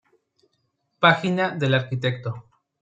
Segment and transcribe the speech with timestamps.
[0.99, 2.45] Página del arquitecto